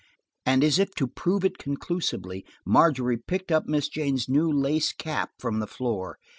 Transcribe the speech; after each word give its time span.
And 0.47 0.63
as 0.63 0.79
if 0.79 0.95
to 0.95 1.05
prove 1.05 1.45
it 1.45 1.59
conclusively, 1.59 2.43
Margery 2.65 3.17
picked 3.17 3.51
up 3.51 3.67
Miss 3.67 3.87
Jane's 3.87 4.27
new 4.27 4.51
lace 4.51 4.93
cap 4.93 5.29
from 5.39 5.59
the 5.59 5.67
floor. 5.67 6.17